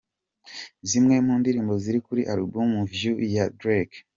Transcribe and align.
Zimwe 0.89 1.15
mu 1.25 1.33
ndirimbo 1.41 1.73
ziri 1.83 1.99
kuri 2.07 2.21
album 2.33 2.69
"Views" 2.91 3.23
ya 3.35 3.45
Drake. 3.59 3.97